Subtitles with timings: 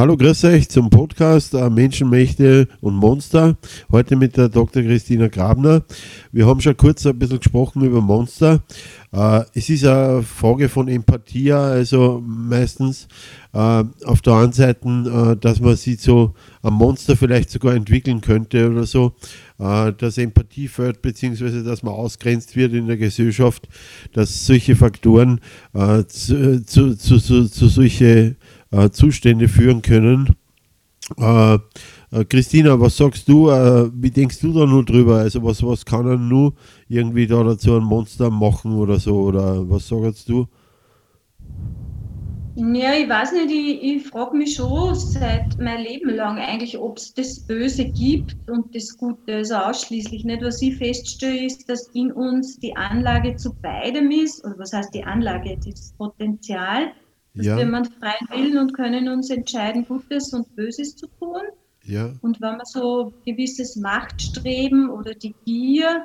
[0.00, 3.58] Hallo, grüß euch zum Podcast äh, Menschenmächte und Monster.
[3.92, 4.82] Heute mit der Dr.
[4.82, 5.82] Christina Grabner.
[6.32, 8.62] Wir haben schon kurz ein bisschen gesprochen über Monster.
[9.12, 13.08] Äh, es ist eine Frage von Empathie, also meistens
[13.52, 16.32] äh, auf der einen Seite, dass man sich so
[16.62, 19.12] ein Monster vielleicht sogar entwickeln könnte oder so,
[19.58, 23.68] dass Empathie fällt, beziehungsweise dass man ausgrenzt wird in der Gesellschaft,
[24.14, 25.40] dass solche Faktoren
[26.06, 28.36] zu, zu, zu, zu, zu solche
[28.70, 30.36] äh, Zustände führen können.
[31.18, 35.18] Äh, äh, Christina, was sagst du, äh, wie denkst du da nur drüber?
[35.18, 36.54] Also was, was kann er nur
[36.88, 39.16] irgendwie da dazu ein Monster machen oder so?
[39.22, 40.46] Oder was sagst du?
[42.56, 46.98] Ja, ich weiß nicht, ich, ich frage mich schon seit mein Leben lang eigentlich, ob
[46.98, 50.42] es das Böse gibt und das Gute, also ausschließlich nicht.
[50.42, 54.92] Was ich feststelle, ist, dass in uns die Anlage zu beidem ist, oder was heißt
[54.92, 56.92] die Anlage, das Potenzial,
[57.34, 57.56] dass ja.
[57.56, 61.42] wir freien Willen und können uns entscheiden, Gutes und Böses zu tun.
[61.84, 62.12] Ja.
[62.22, 66.04] Und wenn man so gewisses Machtstreben oder die Gier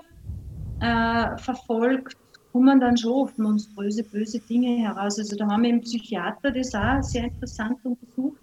[0.80, 2.18] äh, verfolgt,
[2.52, 5.20] kommen dann schon oft monströse, böse Dinge heraus.
[5.20, 8.40] Also da haben wir im Psychiater das auch sehr interessant untersucht.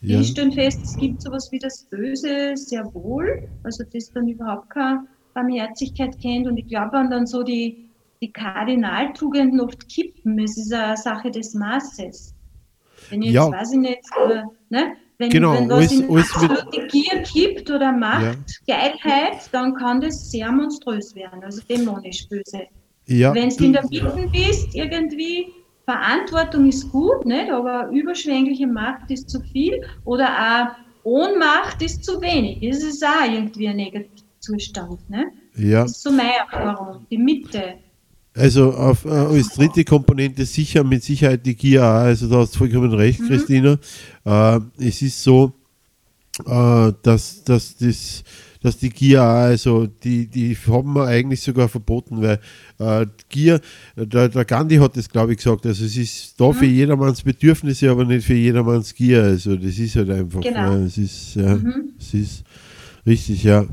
[0.00, 0.18] Ja.
[0.18, 4.70] Die stellen fest, es gibt sowas wie das Böse sehr wohl, also das dann überhaupt
[4.70, 6.46] keine Barmherzigkeit kennt.
[6.46, 7.90] Und ich glaube, wenn dann so die
[8.22, 10.38] die Kardinaltugenden oft kippen.
[10.38, 12.34] Es ist eine Sache des Maßes.
[13.10, 13.50] Wenn jetzt, ja.
[13.50, 14.92] weiß ich nicht, äh, ne?
[15.18, 18.76] wenn, genau, wenn was alles, in absolute Gier kippt oder Macht, ja.
[18.76, 22.62] Geilheit, dann kann das sehr monströs werden, also dämonisch böse.
[23.06, 25.48] Ja, wenn du in der Mitte bist, irgendwie,
[25.84, 27.50] Verantwortung ist gut, nicht?
[27.50, 32.60] aber überschwängliche Macht ist zu viel oder auch Ohnmacht ist zu wenig.
[32.60, 35.10] Das ist auch irgendwie ein Negativzustand.
[35.10, 35.32] Ne?
[35.56, 35.82] Ja.
[35.82, 37.74] Das ist so meine Erfahrung, die Mitte.
[38.34, 41.84] Also auf, äh, als dritte Komponente sicher mit Sicherheit die Gier.
[41.84, 43.26] Also da hast du vollkommen recht, mhm.
[43.28, 43.78] Christina.
[44.24, 45.52] Äh, es ist so,
[46.46, 48.24] äh, dass, dass, das,
[48.62, 52.40] dass die Gier, also die, die haben wir eigentlich sogar verboten, weil
[52.78, 53.60] äh, Gier,
[53.96, 56.54] der, der Gandhi hat das glaube ich gesagt, also es ist da mhm.
[56.54, 59.24] für jedermanns Bedürfnisse, aber nicht für jedermanns Gier.
[59.24, 60.72] Also das ist halt einfach, genau.
[60.72, 61.90] ja, es ist, ja, mhm.
[61.98, 62.44] es ist
[63.04, 63.66] richtig, ja.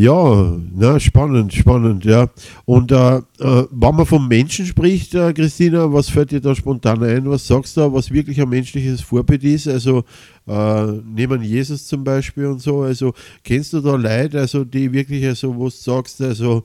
[0.00, 2.28] Ja, na, spannend, spannend, ja.
[2.66, 7.02] Und äh, äh, wenn man vom Menschen spricht, äh, Christina, was fällt dir da spontan
[7.02, 7.28] ein?
[7.28, 9.66] Was sagst du, was wirklich ein menschliches Vorbild ist?
[9.66, 10.04] Also
[10.46, 12.82] äh, nehmen Jesus zum Beispiel und so.
[12.82, 16.62] Also kennst du da Leute, also die wirklich, also wo du sagst, also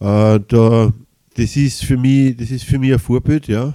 [0.00, 0.92] äh, da,
[1.38, 3.72] das ist für mich, das ist für mich ein Vorbild, ja?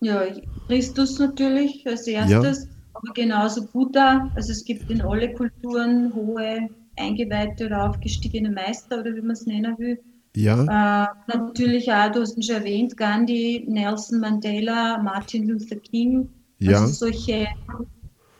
[0.00, 0.22] Ja,
[0.68, 2.70] Christus natürlich als erstes, ja.
[2.92, 4.30] aber genauso Buddha.
[4.36, 6.68] Also es gibt in alle Kulturen hohe
[7.00, 9.98] eingeweihte oder aufgestiegene Meister oder wie man es nennen will.
[10.36, 10.62] Ja.
[10.62, 16.28] Äh, natürlich auch, du hast ihn schon erwähnt, Gandhi, Nelson Mandela, Martin Luther King.
[16.58, 16.80] Ja.
[16.80, 17.48] Also solche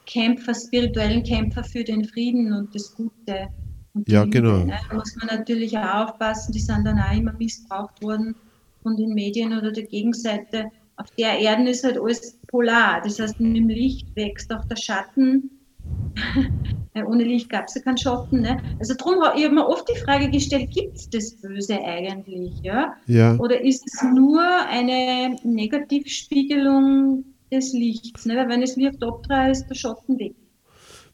[0.06, 3.48] Kämpfer, spirituellen Kämpfer für den Frieden und das Gute.
[3.94, 4.65] Und ja, genau.
[4.65, 4.78] Ne?
[4.88, 8.37] Da muss man natürlich auch aufpassen, die sind dann auch immer missbraucht worden
[8.82, 10.66] von den Medien oder der Gegenseite.
[10.97, 13.00] Auf der Erden ist halt alles polar.
[13.03, 15.50] Das heißt, mit dem Licht wächst auch der Schatten
[17.06, 18.41] Ohne Licht gab es ja keinen Schatten.
[18.41, 18.61] Ne?
[18.78, 22.61] Also darum habe ich mir oft die Frage gestellt, gibt es das Böse eigentlich?
[22.62, 22.95] Ja?
[23.06, 23.37] ja?
[23.37, 28.27] Oder ist es nur eine Negativspiegelung des Lichts?
[28.27, 28.37] Ne?
[28.37, 30.34] Weil wenn es Licht abtreibt, ist der Schatten weg.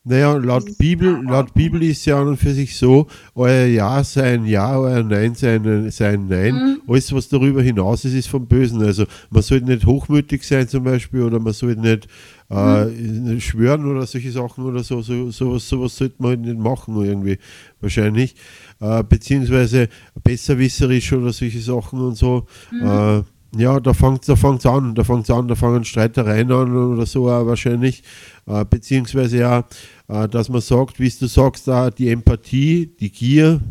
[0.09, 4.35] Naja, laut Bibel, laut Bibel ist ja an und für sich so, euer Ja sei
[4.35, 6.55] ein Ja, euer Nein sei ein, sei ein Nein.
[6.55, 6.81] Mhm.
[6.87, 8.81] Alles, was darüber hinaus ist, ist vom Bösen.
[8.81, 12.07] Also man sollte nicht hochmütig sein zum Beispiel oder man sollte nicht
[12.49, 13.41] äh, mhm.
[13.41, 15.01] schwören oder solche Sachen oder so.
[15.01, 17.37] so sowas, sowas sollte man halt nicht machen irgendwie
[17.81, 18.35] wahrscheinlich.
[18.79, 19.89] Äh, beziehungsweise
[20.23, 22.45] besserwisserisch oder solche Sachen und so.
[22.71, 22.87] Mhm.
[22.87, 23.23] Äh,
[23.55, 27.29] ja, da fängt es da an, da fängt an, da fangen Streitereien an oder so
[27.29, 28.03] auch wahrscheinlich,
[28.45, 29.65] äh, beziehungsweise ja,
[30.07, 33.61] äh, dass man sagt, wie du sagst, äh, die Empathie, die Gier,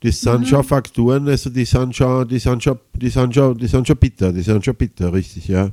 [0.00, 0.46] das sind mhm.
[0.46, 3.96] schon Faktoren, also die sind schon, die sind schon, die sind schon, die sind schon
[3.96, 5.70] bitter, die sind schon bitter, richtig, ja.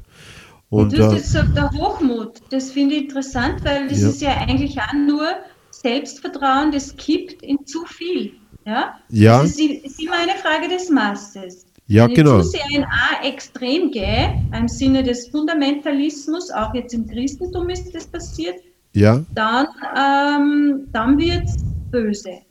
[0.70, 4.10] Und, Und du hast jetzt gesagt, der Hochmut, das finde ich interessant, weil das ja.
[4.10, 5.26] ist ja eigentlich auch nur
[5.72, 8.34] Selbstvertrauen, das kippt in zu viel.
[8.66, 9.00] Ja?
[9.10, 9.42] ja.
[9.42, 11.66] Das ist, ist immer eine Frage des Maßes.
[11.90, 12.42] Ja, Wenn genau.
[12.42, 17.94] zu sehr in A extrem gehe, im Sinne des Fundamentalismus, auch jetzt im Christentum ist
[17.96, 18.58] das passiert,
[18.94, 19.26] ja.
[19.34, 19.66] dann,
[19.98, 21.58] ähm, dann wird es
[21.90, 22.42] böse.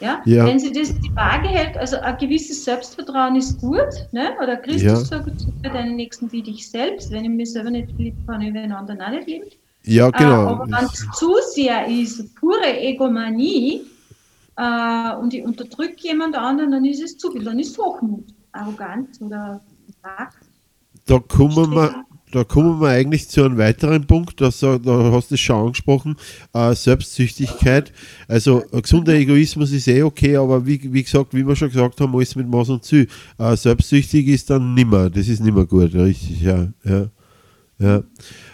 [0.00, 0.20] Ja?
[0.26, 0.44] ja?
[0.44, 4.32] Wenn sie das die Waage hält, also ein gewisses Selbstvertrauen ist gut, ne?
[4.42, 4.96] oder Christus ja.
[4.96, 8.52] sagt, für deinen Nächsten wie dich selbst, wenn ich mich selber nicht liebe, kann ich
[8.52, 9.46] den anderen auch nicht lieben.
[9.84, 10.42] Ja, äh, genau.
[10.42, 13.86] Äh, aber wenn es zu sehr ist, pure Egomanie,
[14.56, 18.24] äh, und ich unterdrücke jemand anderen, dann ist es zu viel, dann ist es Hochmut.
[18.52, 19.60] Arroganz oder
[20.02, 20.36] Macht.
[21.06, 25.34] Da kommen wir, da kommen wir eigentlich zu einem weiteren Punkt, das, da hast du
[25.34, 26.16] es schon angesprochen,
[26.52, 27.92] äh, Selbstsüchtigkeit.
[28.28, 32.14] Also gesunder Egoismus ist eh okay, aber wie, wie gesagt, wie wir schon gesagt haben,
[32.14, 32.92] alles mit Maß und.
[32.92, 33.06] Äh,
[33.56, 36.68] selbstsüchtig ist dann nimmer, das ist nimmer gut, richtig, ja.
[36.84, 37.06] ja,
[37.78, 38.02] ja.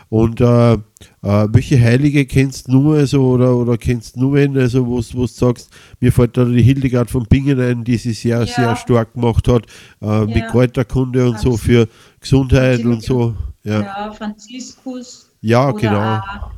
[0.08, 0.78] Und äh, äh,
[1.22, 5.26] welche Heilige kennst du nur also, oder, oder kennst du nur wenn, also wo du
[5.26, 5.70] sagst,
[6.00, 8.46] mir fällt da die Hildegard von Bingen ein, die sich sehr, ja.
[8.46, 9.66] sehr stark gemacht hat,
[10.00, 10.24] äh, ja.
[10.26, 11.88] mit Kräuterkunde und so für
[12.20, 13.34] Gesundheit und so.
[13.64, 15.30] Ja, ja Franziskus.
[15.40, 16.18] Ja, genau.
[16.18, 16.50] Auch.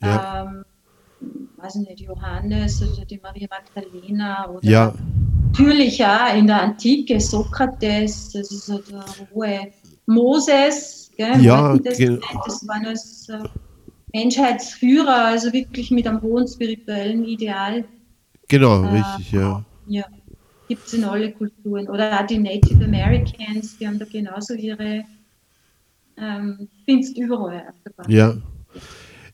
[0.00, 0.64] Ähm,
[1.56, 4.94] weiß nicht, Johannes oder die Maria Magdalena oder ja.
[5.46, 9.72] natürlich ja in der Antike Sokrates, das ist so der hohe
[10.06, 13.38] Moses, gell, ja, das, das waren als äh,
[14.12, 17.84] Menschheitsführer, also wirklich mit einem hohen spirituellen Ideal.
[18.48, 19.64] Genau, äh, richtig, ja.
[19.86, 20.04] Ja,
[20.68, 21.88] gibt es in alle Kulturen.
[21.88, 25.04] Oder auch die Native Americans, die haben da genauso ihre
[26.18, 27.72] ähm, findest überall
[28.08, 28.34] Ja.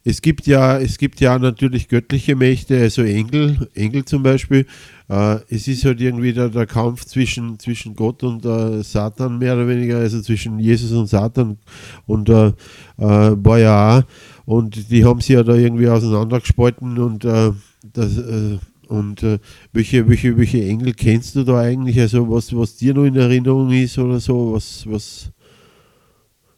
[0.05, 4.67] Es gibt ja, es gibt ja natürlich göttliche Mächte, also Engel, Engel zum Beispiel.
[5.09, 9.55] Äh, es ist halt irgendwie der, der Kampf zwischen, zwischen Gott und äh, Satan mehr
[9.55, 11.59] oder weniger, also zwischen Jesus und Satan
[12.07, 12.53] und äh, äh
[12.99, 14.03] war ja auch.
[14.47, 17.51] Und die haben sich ja da irgendwie auseinandergespalten und äh,
[17.93, 18.59] das äh,
[18.89, 19.39] und äh,
[19.73, 22.01] welche, welche, welche Engel kennst du da eigentlich?
[22.01, 24.55] Also was, was dir noch in Erinnerung ist oder so?
[24.55, 25.31] Was, was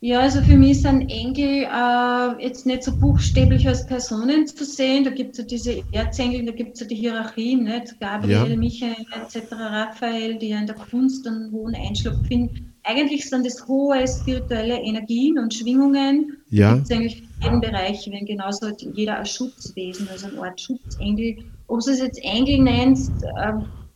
[0.02, 5.04] ja, also für mich sind Engel äh, jetzt nicht so buchstäblich als Personen zu sehen.
[5.04, 8.00] Da gibt es ja diese Erzengel, da gibt es ja die Hierarchien, nicht?
[8.00, 8.56] Gabriel, ja.
[8.56, 12.72] Michael etc., Raphael, die ja in der Kunst einen hohen Einschlag finden.
[12.82, 16.38] Eigentlich sind das hohe spirituelle Energien und Schwingungen.
[16.48, 16.76] Ja.
[16.76, 20.58] Gibt es eigentlich für jeden Bereich, wenn genauso hat jeder ein Schutzwesen, also eine Art
[20.58, 21.44] Schutzengel.
[21.66, 23.52] Ob du es jetzt Engel nennst äh,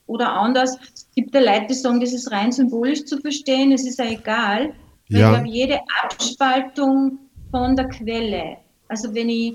[0.07, 3.87] oder anders, es gibt ja Leute, die sagen, das ist rein symbolisch zu verstehen, es
[3.87, 4.75] ist ja egal.
[5.15, 5.31] Weil ja.
[5.31, 7.19] glaube, jede Abspaltung
[7.53, 8.57] von der Quelle,
[8.89, 9.55] also wenn ich,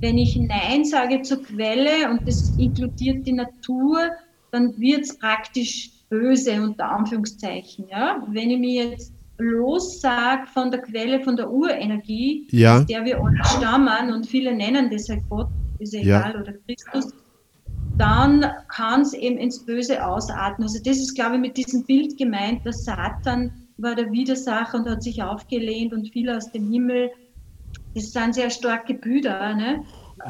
[0.00, 4.10] wenn ich Nein sage zur Quelle und das inkludiert die Natur,
[4.52, 7.86] dann wird es praktisch böse unter Anführungszeichen.
[7.90, 8.24] Ja?
[8.28, 12.78] Wenn ich mir jetzt lossage von der Quelle, von der Urenergie, ja.
[12.78, 15.48] aus der wir alle stammen und viele nennen das halt Gott,
[15.80, 16.40] ist egal, ja.
[16.40, 17.12] oder Christus,
[17.98, 20.68] dann kann es eben ins Böse ausatmen.
[20.68, 24.88] Also das ist, glaube ich, mit diesem Bild gemeint, dass Satan war der Widersacher und
[24.88, 27.10] hat sich aufgelehnt und fiel aus dem Himmel.
[27.94, 29.54] Das sind sehr starke Brüder.
[29.54, 29.84] Ne?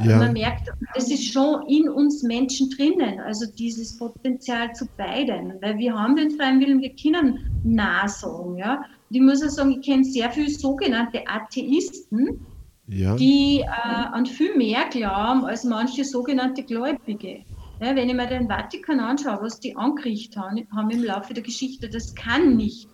[0.05, 0.19] Ja.
[0.19, 5.79] Man merkt, das ist schon in uns Menschen drinnen, also dieses Potenzial zu beiden, weil
[5.79, 8.57] wir haben den freien Willen, wir können nah sagen.
[8.57, 8.77] Ja?
[8.77, 12.47] Und ich muss auch sagen, ich kenne sehr viele sogenannte Atheisten,
[12.87, 13.17] ja.
[13.17, 17.41] die äh, an viel mehr glauben als manche sogenannte Gläubige.
[17.81, 21.43] Ja, wenn ich mir den Vatikan anschaue, was die angerichtet haben, haben im Laufe der
[21.43, 22.89] Geschichte, das kann nicht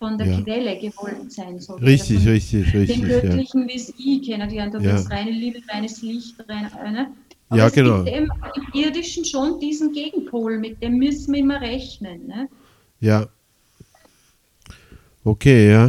[0.00, 0.40] von der ja.
[0.40, 1.78] Quelle gewollt sein soll.
[1.80, 3.00] Richtig, richtig, richtig.
[3.00, 3.68] Den göttlichen, ja.
[3.68, 4.92] wie es ich kennengelernt habe, ja.
[4.92, 7.12] das reine Liebe, reines Licht, rein, ne?
[7.50, 8.04] Aber ja, es genau.
[8.04, 12.26] gibt im, im Irdischen schon diesen Gegenpol, mit dem müssen wir immer rechnen.
[12.26, 12.48] Ne?
[13.00, 13.26] Ja.
[15.24, 15.88] Okay, ja.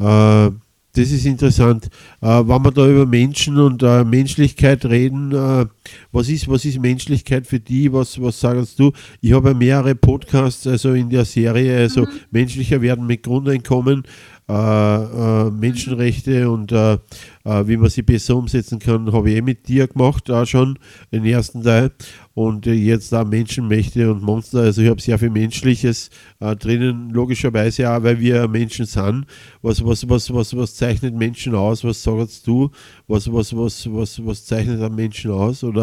[0.00, 0.50] Äh,
[0.92, 1.86] das ist interessant.
[2.20, 5.66] Äh, wenn wir da über Menschen und äh, Menschlichkeit reden, äh,
[6.12, 7.92] was, ist, was ist Menschlichkeit für die?
[7.92, 8.92] Was, was sagst du?
[9.20, 12.08] Ich habe mehrere Podcasts also in der Serie, also mhm.
[12.30, 14.04] menschlicher werden mit Grundeinkommen.
[14.48, 19.42] Äh, äh, Menschenrechte und äh, äh, wie man sie besser umsetzen kann, habe ich eh
[19.42, 20.78] mit dir gemacht, auch schon
[21.10, 21.90] den ersten Teil.
[22.32, 27.10] Und äh, jetzt da Menschenmächte und Monster, also ich habe sehr viel Menschliches äh, drinnen,
[27.10, 29.26] logischerweise auch, weil wir Menschen sind.
[29.62, 31.82] Was, was, was, was, was zeichnet Menschen aus?
[31.82, 32.70] Was sagst du?
[33.08, 35.64] Was, was, was, was, was zeichnet einen Menschen aus?
[35.64, 35.75] Oder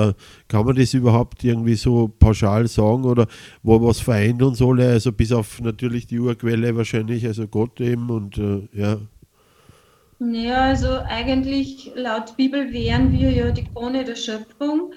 [0.48, 3.06] kann man das überhaupt irgendwie so pauschal sagen?
[3.06, 3.28] Oder
[3.64, 4.90] wo was vereint uns alle?
[4.90, 8.98] Also bis auf natürlich die Urquelle wahrscheinlich, also Gott eben und äh, ja.
[10.20, 14.94] Ja, also eigentlich laut Bibel wären wir ja die Krone der Schöpfung.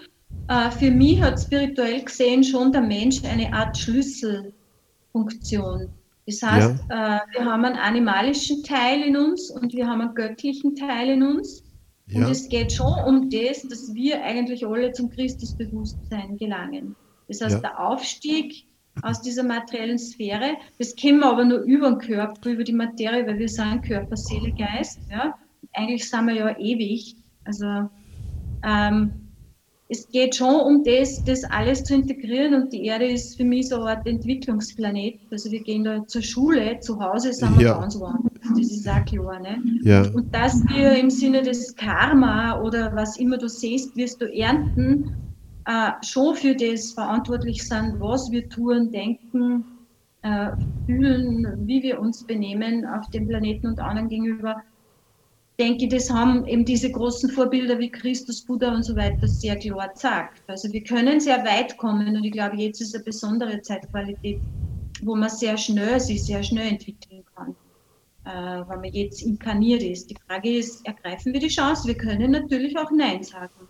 [0.48, 5.88] Äh, für mich hat spirituell gesehen schon der Mensch eine Art Schlüsselfunktion.
[6.26, 7.16] Das heißt, ja.
[7.16, 11.22] äh, wir haben einen animalischen Teil in uns und wir haben einen göttlichen Teil in
[11.22, 11.62] uns.
[12.08, 12.24] Ja.
[12.24, 16.94] Und es geht schon um das, dass wir eigentlich alle zum Christusbewusstsein gelangen.
[17.28, 17.60] Das heißt, ja.
[17.60, 18.66] der Aufstieg
[19.02, 23.26] aus dieser materiellen Sphäre, das kennen wir aber nur über den Körper, über die Materie,
[23.26, 25.00] weil wir sind Körper, Seele, Geist.
[25.10, 25.34] Ja?
[25.72, 27.16] Eigentlich sind wir ja ewig.
[27.44, 27.90] Also
[28.64, 29.25] ähm,
[29.88, 33.68] es geht schon um das, das alles zu integrieren und die Erde ist für mich
[33.68, 35.20] so eine Art Entwicklungsplanet.
[35.30, 37.78] Also wir gehen da zur Schule, zu Hause sind wir ja.
[37.78, 38.32] ganz woanders.
[38.56, 39.38] Das ist auch klar.
[39.40, 39.62] Ne?
[39.82, 40.02] Ja.
[40.12, 45.14] Und dass wir im Sinne des Karma oder was immer du siehst, wirst du ernten,
[45.66, 49.64] äh, schon für das verantwortlich sind, was wir tun, denken,
[50.22, 50.50] äh,
[50.86, 54.62] fühlen, wie wir uns benehmen auf dem Planeten und anderen gegenüber
[55.58, 59.88] denke das haben eben diese großen Vorbilder wie Christus, Buddha und so weiter sehr klar
[59.88, 60.42] gesagt.
[60.46, 64.42] Also wir können sehr weit kommen und ich glaube, jetzt ist eine besondere Zeitqualität,
[65.02, 67.56] wo man sehr schnell sich sehr schnell entwickeln kann,
[68.24, 70.10] äh, weil man jetzt inkarniert ist.
[70.10, 71.88] Die Frage ist, ergreifen wir die Chance?
[71.88, 73.68] Wir können natürlich auch Nein sagen.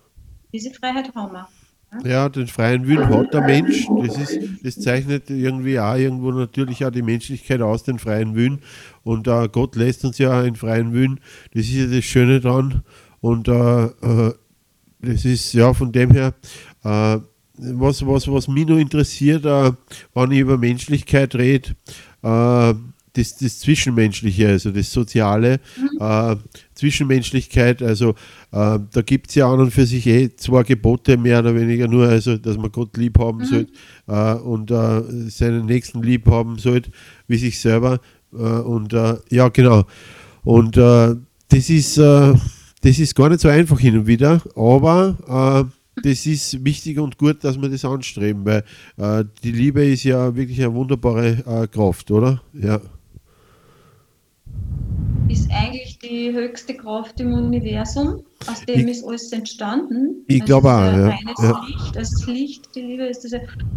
[0.53, 1.56] Diese Freiheit haben wir.
[2.05, 3.87] Ja, den freien Willen hat der Mensch.
[4.05, 8.61] Das, ist, das zeichnet irgendwie auch irgendwo natürlich auch die Menschlichkeit aus, den freien Willen.
[9.03, 11.21] Und äh, Gott lässt uns ja einen freien Willen.
[11.55, 12.83] Das ist ja das Schöne dran.
[13.21, 14.35] Und äh, äh,
[15.01, 16.35] das ist ja von dem her,
[16.85, 17.19] äh,
[17.59, 19.73] was, was, was mich noch interessiert, äh,
[20.15, 21.71] wenn ich über Menschlichkeit rede,
[22.23, 22.75] äh,
[23.17, 26.01] das, das Zwischenmenschliche, also das Soziale, mhm.
[26.01, 26.37] äh,
[26.75, 28.11] Zwischenmenschlichkeit, also
[28.53, 31.89] äh, da gibt es ja an und für sich eh zwei Gebote mehr oder weniger
[31.89, 33.45] nur, also dass man Gott lieb haben mhm.
[33.45, 33.73] sollte
[34.07, 36.91] äh, und äh, seinen Nächsten lieb haben sollte,
[37.27, 38.01] wie sich selber.
[38.33, 39.85] Äh, und äh, ja, genau.
[40.45, 42.39] Und das ist das
[42.85, 45.67] ist gar nicht so einfach hin und wieder, aber
[46.05, 48.63] das ist wichtig und gut, dass wir das anstreben, weil
[48.97, 52.43] äh, die Liebe ist ja wirklich eine wunderbare äh, Kraft, oder?
[52.53, 52.81] Ja
[55.37, 58.25] ist eigentlich die höchste Kraft im Universum.
[58.47, 60.25] Aus dem ich, ist alles entstanden.
[60.29, 60.81] Ich glaube auch.
[60.81, 61.09] Ja.
[61.09, 61.65] Reines ja.
[61.67, 63.33] Licht, das Licht, die Liebe ist das.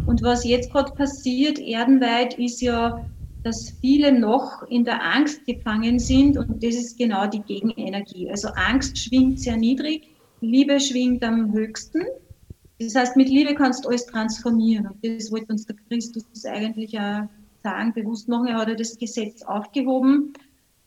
[0.06, 3.06] Und was jetzt gerade passiert, erdenweit, ist ja,
[3.44, 8.30] dass viele noch in der Angst gefangen sind und das ist genau die Gegenenergie.
[8.30, 10.08] Also Angst schwingt sehr niedrig,
[10.42, 12.04] Liebe schwingt am höchsten.
[12.80, 14.88] Das heißt, mit Liebe kannst du alles transformieren.
[14.88, 17.24] Und das wollte uns der Christus eigentlich auch
[17.64, 18.48] sagen, bewusst machen.
[18.48, 20.34] Er hat ja das Gesetz aufgehoben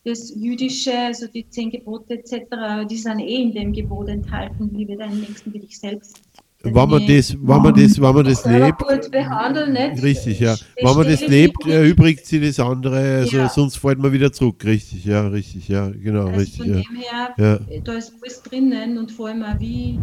[0.04, 4.96] das Jüdische, also die zehn Gebote etc., die sind eh in dem Gebot enthalten, liebe
[4.96, 6.20] deinen Nächsten wie dich selbst.
[6.64, 10.54] Wenn man das, wenn man das, wenn man das lebt, richtig, ja.
[10.80, 13.48] Wenn man das lebt, erübrigt sie das andere, also ja.
[13.48, 16.58] sonst fällt man wieder zurück, richtig, ja, richtig, ja, genau, also richtig.
[16.58, 16.82] Von ja.
[16.82, 17.80] dem her, ja.
[17.80, 19.98] da ist alles drinnen und vor allem auch, wie,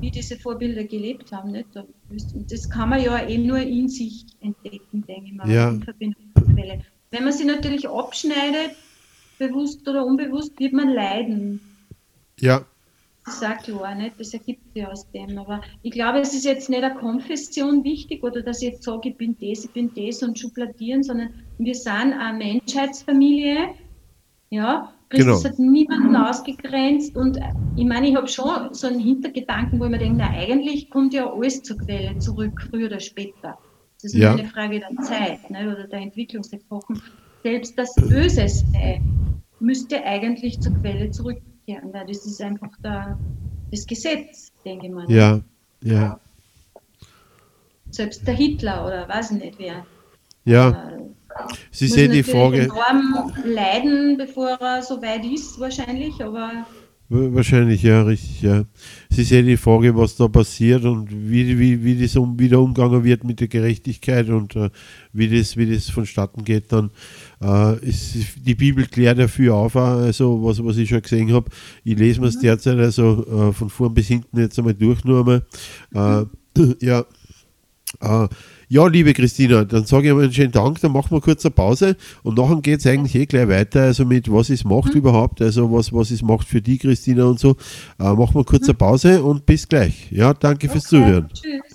[0.00, 1.68] wie diese Vorbilder gelebt haben, nicht?
[2.50, 5.70] Das kann man ja eh nur in sich entdecken, denke ich mal, ja.
[5.70, 6.84] in Verbindung mit der Quelle.
[7.12, 8.72] Wenn man sie natürlich abschneidet,
[9.48, 11.60] bewusst oder unbewusst, wird man leiden.
[12.40, 12.64] Ja.
[13.24, 15.38] Das sagt ja auch nicht, das ergibt sich aus dem.
[15.38, 19.10] Aber ich glaube, es ist jetzt nicht eine Konfession wichtig oder dass ich jetzt sage,
[19.10, 23.74] ich bin das, ich bin das und schubladisieren, sondern wir sind eine Menschheitsfamilie.
[24.50, 25.52] Ja, Christus genau.
[25.52, 27.38] hat niemanden ausgegrenzt und
[27.76, 31.14] ich meine, ich habe schon so einen Hintergedanken, wo ich mir denke, na, eigentlich kommt
[31.14, 33.56] ja alles zur Quelle zurück, früher oder später.
[34.02, 34.32] Das ist ja.
[34.32, 37.00] eine Frage der Zeit ne, oder der Entwicklungsepochen.
[37.44, 39.00] Selbst das Böse sei
[39.62, 43.18] müsste eigentlich zur Quelle zurückkehren, weil das ist einfach der,
[43.70, 45.10] das Gesetz, denke ich mal.
[45.10, 45.40] Ja,
[45.82, 46.20] ja.
[47.90, 49.86] Selbst der Hitler oder weiß ich nicht wer.
[50.44, 50.70] Ja.
[50.70, 51.02] Äh,
[51.70, 52.62] Sie sehen die Frage.
[52.62, 56.66] enorm leiden, bevor er so weit ist, wahrscheinlich, aber
[57.14, 58.64] Wahrscheinlich, ja, richtig, ja.
[59.10, 62.58] Es ist ja die Frage, was da passiert und wie, wie, wie das um, wieder
[62.58, 64.70] umgegangen wird mit der Gerechtigkeit und äh,
[65.12, 66.90] wie, das, wie das vonstatten geht dann.
[67.42, 68.16] Äh, ist,
[68.46, 71.50] die Bibel klärt dafür auf, also was, was ich schon gesehen habe.
[71.84, 72.42] Ich lese mir es mhm.
[72.42, 76.26] derzeit also äh, von vorn bis hinten jetzt einmal durch nur einmal.
[76.56, 76.76] Mhm.
[76.80, 77.04] ja,
[78.00, 78.28] äh,
[78.72, 81.50] ja, liebe Christina, dann sage ich einmal einen schönen Dank, dann machen wir kurz eine
[81.50, 85.00] Pause und nachher geht es eigentlich eh gleich weiter, also mit was ist Macht mhm.
[85.00, 87.54] überhaupt, also was, was ist Macht für die, Christina und so.
[88.00, 90.10] Äh, machen wir kurz eine Pause und bis gleich.
[90.10, 90.72] Ja, danke okay.
[90.72, 91.28] fürs Zuhören.
[91.34, 91.71] Tschüss.